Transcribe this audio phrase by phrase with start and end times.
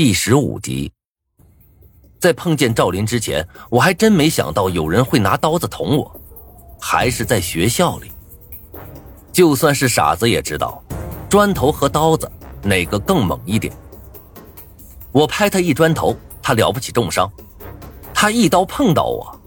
[0.00, 0.92] 第十五集，
[2.20, 6.20] 在碰见赵林之前，我还真没想到有人会拿刀子捅我，
[6.80, 8.12] 还是在学校里。
[9.32, 10.80] 就算是傻子也知道，
[11.28, 12.30] 砖头和刀子
[12.62, 13.74] 哪个更猛一点。
[15.10, 17.26] 我拍他一砖头，他了不起重伤；
[18.14, 19.40] 他一刀碰到我，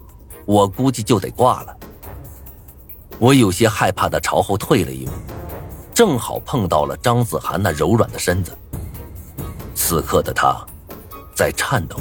[0.44, 1.74] 我估计就得挂了。
[3.18, 5.12] 我有些害怕的朝后退了一步，
[5.94, 8.54] 正好碰到了张子涵那柔软的身子。
[9.92, 10.56] 此刻的他，
[11.34, 11.98] 在颤抖。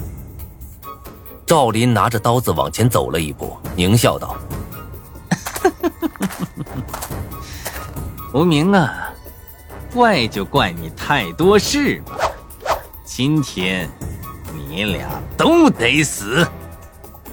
[1.46, 4.38] 赵林拿着刀子往前走了一步，狞笑道
[8.34, 9.12] ：“无名啊，
[9.94, 12.18] 怪就怪你太多事吧。
[13.04, 13.90] 今天，
[14.56, 16.48] 你俩都得死。”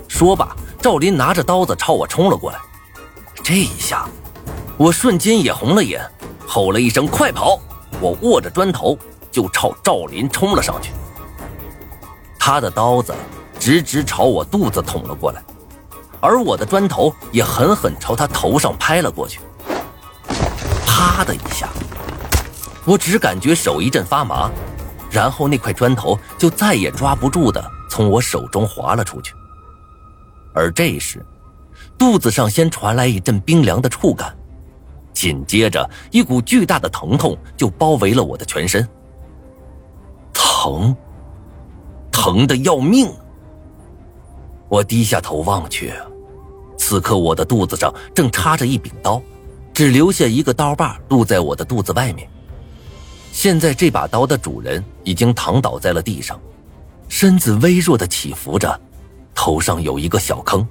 [0.09, 2.59] 说罢，赵林拿着刀子朝我冲了过来。
[3.45, 4.09] 这一下，
[4.77, 6.05] 我瞬间也红了眼，
[6.49, 7.61] 吼了一声：“快跑！”
[8.03, 8.99] 我握着砖头。
[9.39, 10.91] 就朝赵林冲了上去，
[12.41, 13.15] 他的刀子
[13.57, 15.41] 直直朝我肚子捅了过来，
[16.21, 19.39] 而我的砖头也狠狠朝他头上拍了过去。
[20.85, 21.69] 啪的一下，
[22.85, 24.51] 我只感觉手一阵发麻，
[25.09, 29.33] 然后那块砖头就再也抓不住的从我手中滑了出去。
[30.53, 31.25] 而这时，
[31.97, 34.37] 肚子上先传来一阵冰凉的触感，
[35.13, 38.85] 紧接着一股巨大的疼痛就包围了我的全身。
[40.69, 40.95] 疼，
[42.13, 43.11] 疼的要命。
[44.69, 45.95] 我低下头望去，
[46.77, 49.23] 此刻我的肚子上正插着一柄刀，
[49.73, 52.29] 只留下一个刀把露在我的肚子外面。
[53.33, 56.39] 现在这把刀的主人已经躺倒在了地上，
[57.09, 58.79] 身子微弱的起伏着，
[59.35, 60.67] 头上有一个小坑，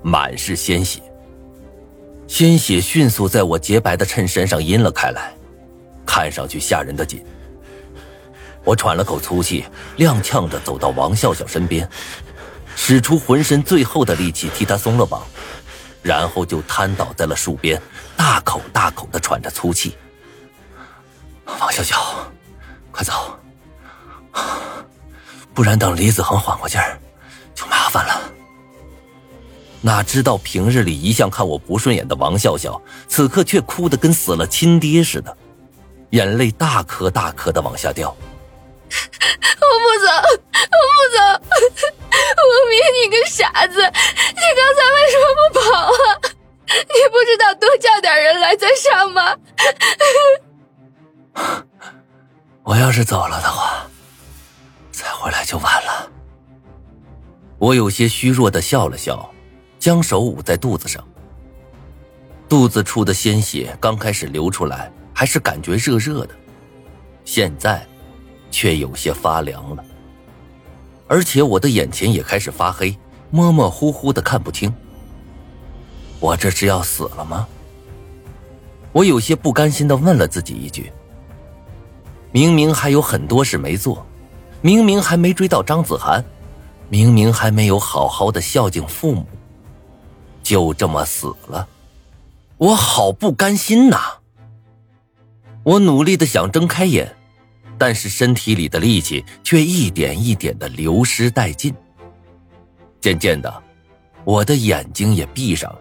[0.00, 1.02] 满是鲜血。
[2.28, 5.34] 鲜血迅速在我洁白的衬衫上阴了开来，
[6.06, 7.20] 看上去吓人的紧。
[8.64, 9.64] 我喘了口粗气，
[9.96, 11.88] 踉跄着走到王笑笑身边，
[12.76, 15.22] 使出浑身最后的力气替他松了绑，
[16.02, 17.80] 然后就瘫倒在了树边，
[18.16, 19.96] 大口大口的喘着粗气。
[21.46, 21.96] 王笑笑，
[22.90, 23.12] 快走，
[25.52, 26.98] 不然等李子恒缓过劲儿，
[27.54, 28.20] 就麻烦了。
[29.80, 35.36] 哪知道平日里一向看我不顺眼的王笑笑，此刻却哭得跟死了亲爹似的，
[36.10, 38.14] 眼泪大颗大颗的往下掉。
[39.60, 40.06] 我不走，
[40.70, 41.18] 我不走！
[42.40, 45.94] 无名，你个傻子，你刚才为什么不跑啊？
[46.68, 49.36] 你不知道多叫点人来再上吗？
[52.62, 53.86] 我要是走了的话，
[54.92, 56.10] 再回来就晚了。
[57.58, 59.30] 我有些虚弱的笑了笑，
[59.78, 61.06] 将手捂在肚子上。
[62.48, 66.34] 肚子处的鲜血刚开始流出来，还是感觉热热的，
[67.24, 67.86] 现在。
[68.50, 69.84] 却有些发凉了，
[71.06, 72.96] 而且我的眼前也开始发黑，
[73.30, 74.72] 模模糊糊的看不清。
[76.18, 77.46] 我这是要死了吗？
[78.92, 80.92] 我有些不甘心的问了自己一句
[82.32, 84.04] ：“明明还有很多事没做，
[84.60, 86.24] 明明还没追到张子涵，
[86.88, 89.24] 明明还没有好好的孝敬父母，
[90.42, 91.68] 就这么死了，
[92.56, 93.98] 我好不甘心呐！”
[95.62, 97.16] 我努力的想睁开眼。
[97.80, 101.74] 但是身体里的力气却一点一点的流失殆尽。
[103.00, 103.50] 渐渐的，
[104.22, 105.78] 我的眼睛也闭上了。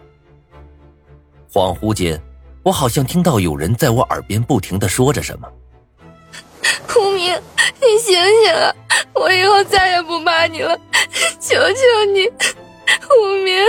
[1.52, 2.18] 恍惚间，
[2.64, 5.52] 我好像听到有人在我耳边不停的说着什么
[6.96, 7.36] ：“无名，
[7.82, 8.16] 你醒
[8.46, 8.74] 醒啊！
[9.14, 10.80] 我以后再也不骂你了，
[11.42, 12.26] 求求你，
[13.20, 13.62] 无名，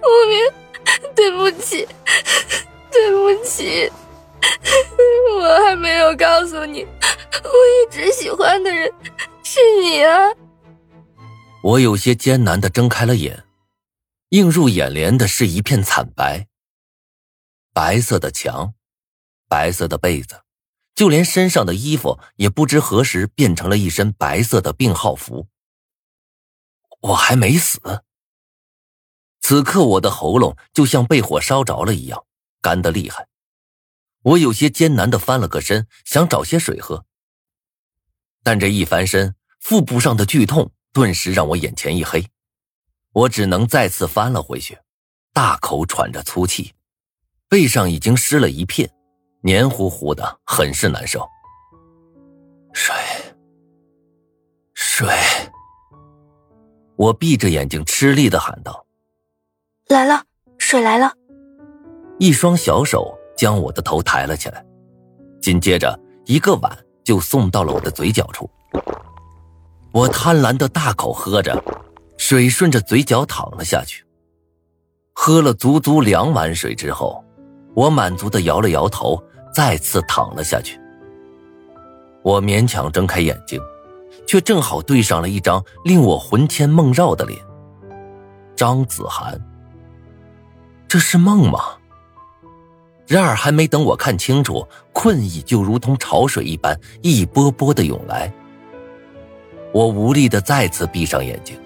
[0.00, 0.40] 无名，
[1.14, 1.86] 对不起，
[2.90, 3.92] 对不起，
[5.38, 6.86] 我还没有告诉你。”
[7.42, 8.92] 我一直喜欢的人
[9.42, 10.18] 是你啊！
[11.62, 13.44] 我有些艰难的睁开了眼，
[14.30, 16.48] 映入眼帘的是一片惨白。
[17.72, 18.74] 白色的墙，
[19.48, 20.42] 白色的被子，
[20.94, 25.48] 就连身上的衣服也不知何时变成了一身白色的病号服。
[27.00, 28.04] 我还没死。
[29.40, 32.24] 此刻我的喉咙就像被火烧着了一样，
[32.60, 33.26] 干得厉害。
[34.22, 37.06] 我有些艰难的翻了个身，想找些水喝。
[38.42, 42.26] 但这一翻身，腹部上的剧痛顿时让我眼前一黑，
[43.12, 44.78] 我只能再次翻了回去，
[45.32, 46.72] 大口喘着粗气，
[47.48, 48.90] 背上已经湿了一片，
[49.42, 51.26] 黏糊糊的，很是难受。
[52.72, 52.94] 水，
[54.74, 55.08] 水！
[56.96, 58.86] 我闭着眼睛吃力的喊道
[59.88, 60.24] ：“来了，
[60.58, 61.12] 水来了！”
[62.18, 64.64] 一双小手将我的头抬了起来，
[65.40, 66.76] 紧接着一个碗。
[67.04, 68.48] 就送到了我的嘴角处，
[69.92, 71.62] 我贪婪的大口喝着，
[72.16, 74.04] 水顺着嘴角淌了下去。
[75.12, 77.22] 喝了足足两碗水之后，
[77.74, 79.22] 我满足的摇了摇头，
[79.52, 80.80] 再次躺了下去。
[82.22, 83.60] 我勉强睁开眼睛，
[84.26, 87.38] 却正好对上了一张令我魂牵梦绕的脸——
[88.56, 89.38] 张子涵。
[90.88, 91.60] 这是梦吗？
[93.06, 98.32] 然而还没等我看清楚，困意就如同潮水一般一波波的涌来。
[99.72, 101.58] 我无力的再次闭上眼睛。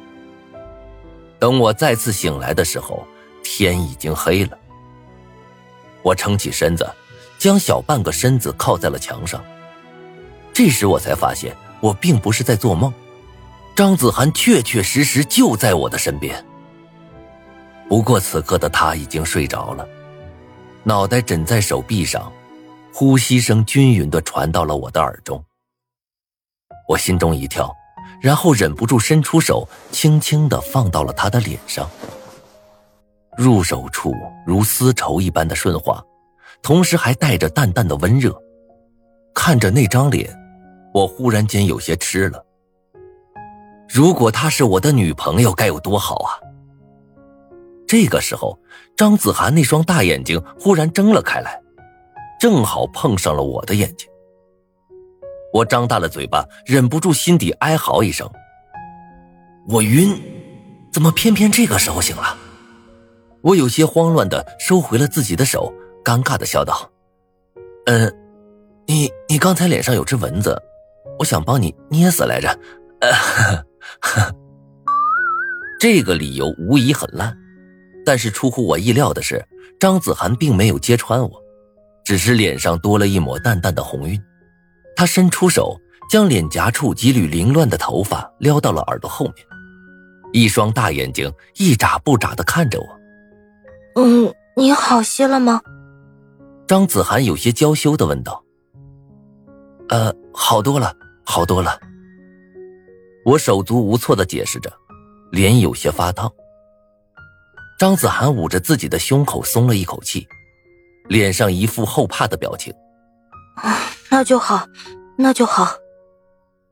[1.39, 3.07] 等我再次醒来的时候，
[3.45, 4.59] 天已经黑了。
[6.03, 6.89] 我撑起身子，
[7.39, 9.45] 将小半个身子靠在了墙上。
[10.53, 12.93] 这时我才发现，我并不是在做梦，
[13.75, 16.43] 张子涵确确实实就在我的身边。
[17.89, 19.87] 不过此刻的他已经睡着了，
[20.89, 22.33] 脑袋枕在手臂上，
[22.95, 25.45] 呼吸声均匀的传到了我的耳中。
[26.89, 27.75] 我心中一跳。
[28.21, 31.91] 然后忍不住伸出手，轻轻的放到了他的脸上。
[33.37, 34.15] 入手处
[34.47, 36.03] 如丝绸一般的顺滑，
[36.63, 38.35] 同时还带着淡淡的温热。
[39.35, 40.35] 看着那张脸，
[40.95, 42.43] 我忽然间有些痴了。
[43.89, 46.39] 如果她是我的女朋友，该有多好啊！
[47.87, 48.59] 这个时候，
[48.97, 51.61] 张子涵那双大眼睛忽然睁了开来，
[52.41, 54.09] 正好碰上了我的眼睛。
[55.53, 58.29] 我张大了嘴巴，忍不住心底哀嚎一声
[59.69, 60.21] ：“我晕，
[60.93, 62.37] 怎么偏偏这个时候醒了？”
[63.43, 65.73] 我有些慌乱的收回了自己的手，
[66.05, 66.91] 尴尬的笑道
[67.87, 68.13] ：“嗯，
[68.87, 70.61] 你你刚才脸上有只蚊子，
[71.21, 72.49] 我想帮你捏死来着。”
[73.01, 73.13] 呃，
[75.79, 77.37] 这个理由无疑很烂，
[78.07, 79.45] 但是出乎我意料的是，
[79.81, 81.43] 张子涵并没有揭穿我，
[82.05, 84.23] 只是脸上多了一抹淡淡的红晕。
[84.95, 85.77] 他伸出手，
[86.09, 89.35] 将脸颊处几缕凌乱的头发撩到了耳朵后面，
[90.33, 92.87] 一双大眼睛一眨不眨的看着我。
[93.97, 95.61] 嗯，你好些了吗？
[96.69, 98.41] 张子涵有些娇羞的问道。
[99.89, 100.95] 呃，好多了，
[101.25, 101.77] 好多了。
[103.25, 104.73] 我手足无措的解释着，
[105.33, 106.33] 脸有些发烫。
[107.79, 110.27] 张子涵捂着自己的胸口，松了一口气，
[111.09, 112.73] 脸上一副后怕的表情。
[113.57, 113.83] 啊。
[114.09, 114.67] 那就好，
[115.19, 115.75] 那就好。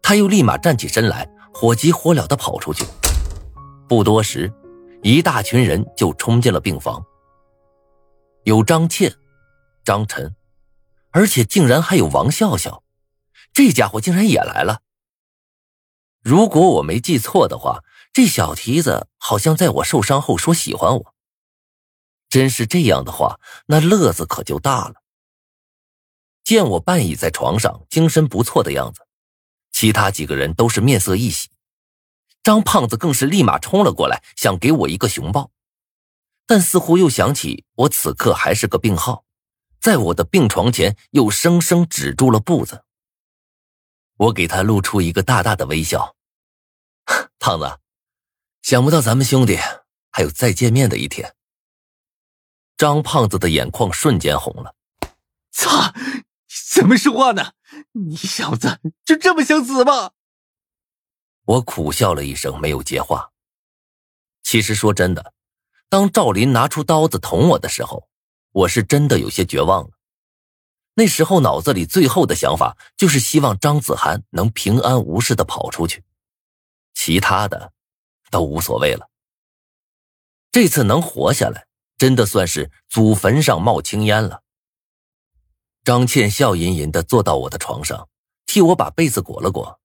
[0.00, 2.86] 他又立马站起身来，火急火燎的跑出去。
[3.88, 4.50] 不多时，
[5.02, 7.04] 一大群人就冲进了病房。
[8.44, 9.12] 有张倩、
[9.84, 10.34] 张晨，
[11.10, 12.82] 而且竟然还有王笑笑，
[13.52, 14.80] 这家伙竟然也来了。
[16.22, 17.80] 如果我没记错的话，
[18.14, 21.14] 这小蹄子好像在我受伤后说喜欢我。
[22.28, 25.02] 真是这样的话，那乐子可就大了。
[26.44, 29.04] 见我半倚在床上，精神不错的样子，
[29.72, 31.50] 其他几个人都是面色一喜，
[32.44, 35.50] 张胖子更是立马冲了过来，想给我一个熊抱，
[36.46, 39.24] 但似乎又想起我此刻还是个病号，
[39.80, 42.84] 在我的病床前又生生止住了步子。
[44.16, 46.14] 我给他露出一个大大的微笑，
[47.40, 47.78] 胖子，
[48.64, 49.58] 想不到咱们兄弟
[50.10, 51.34] 还有再见面的一天。
[52.78, 54.74] 张胖子的眼眶瞬间红了，
[55.52, 55.92] 操！
[56.72, 57.52] 怎么说话呢？
[57.92, 60.12] 你小子就这么想死吗？
[61.44, 63.32] 我苦笑了一声，没有接话。
[64.42, 65.34] 其实说真的，
[65.90, 68.08] 当赵林拿出刀子捅我的时候，
[68.50, 69.90] 我是真的有些绝望了。
[70.94, 76.02] 那时候脑子里最后的想法就是希望张子涵能平安无事的跑出去，
[76.94, 77.74] 其他的
[78.34, 79.08] 都无所谓了。
[80.50, 84.42] 这次能活下来，真的算是祖坟上冒青烟了。
[85.84, 88.08] 张倩笑吟吟的坐到我的床上，
[88.44, 89.78] 替我把被子裹了裹。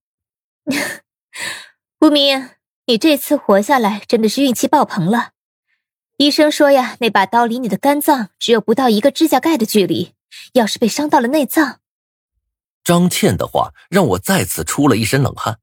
[1.99, 2.49] 无名，
[2.87, 5.33] 你这次活下来真的是运气爆棚了。
[6.17, 10.15] 医生说呀，那把刀离你的肝脏只有不到一个指甲盖的距离，
[10.53, 11.81] 要是被伤到了内脏……
[12.83, 15.59] 张倩的话让我再次出了一身冷汗。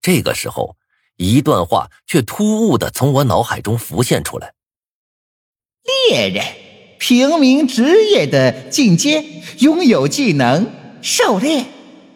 [0.00, 0.76] 这个时候，
[1.16, 4.52] 一段话却突兀的从我脑海中浮现出来：
[6.08, 6.44] 猎人。
[6.98, 9.24] 平民职业的进阶，
[9.58, 11.64] 拥有技能狩猎。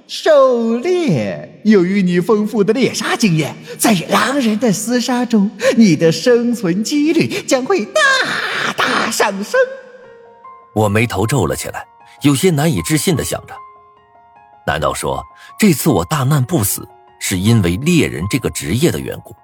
[0.06, 8.00] 狩猎，由于你丰富的猎杀经验，在狼人的厮杀中，你的生存几率将会大
[8.76, 9.58] 大上升。
[10.72, 11.84] 我眉头皱了起来，
[12.22, 13.54] 有些难以置信的想着：
[14.64, 15.20] 难道说
[15.58, 16.88] 这次我大难不死，
[17.28, 19.34] 是因为猎人这个职业的缘故？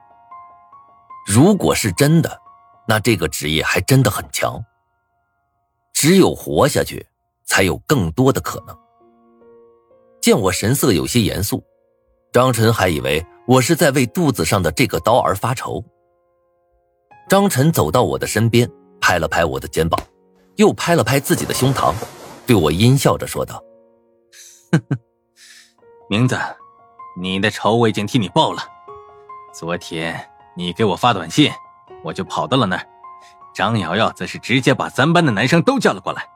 [1.27, 2.41] 如果是真的，
[2.87, 4.65] 那这个职业还真的很强。
[5.93, 7.05] 只有活下去，
[7.45, 8.79] 才有更多的可能。
[10.21, 11.65] 见我神色有些严肃，
[12.33, 15.85] 张晨还以为我是在为肚子上的这个刀而发愁。
[17.29, 18.71] 张晨走到我的身边，
[19.01, 20.01] 拍了拍我的肩膀，
[20.55, 21.93] 又拍了拍自己的胸膛，
[22.47, 23.61] 对我阴笑着说道
[26.09, 26.39] ：“明子，
[27.17, 28.63] 你的仇我已经替你报了。
[29.53, 31.51] 昨天你给我发短信，
[32.03, 32.87] 我就跑到了那儿。
[33.55, 36.27] 张瑶瑶则是直接把咱班的男生都叫了过来，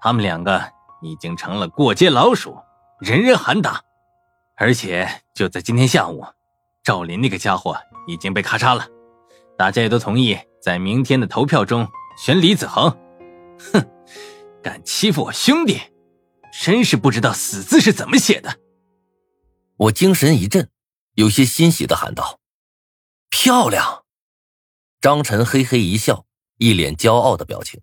[0.00, 0.62] 他们两个
[1.00, 2.56] 已经成了过街老鼠，
[3.00, 3.80] 人人喊打。
[4.56, 6.24] 而且就在今天下午，
[6.84, 7.76] 赵林那个家伙
[8.06, 8.86] 已经被咔嚓了。”
[9.58, 12.96] 大家也都同意在明天的投票中选李子恒。
[13.72, 13.84] 哼，
[14.62, 15.80] 敢欺负我兄弟，
[16.62, 18.54] 真是不知道死字是怎么写的。
[19.78, 20.70] 我精神一振，
[21.14, 22.40] 有些欣喜的喊道
[23.30, 24.04] ：“漂亮！”
[25.00, 27.80] 张晨嘿嘿一笑，一脸骄傲的表情。